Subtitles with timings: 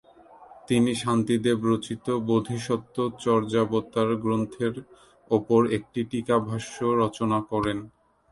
[0.67, 4.75] তিনি শান্তিদেব রচিত বোধিসত্ত্বচর্যাবতার গ্রন্থের
[5.31, 7.77] ওপর একটি টীকাভাষ্য রচনা করেন।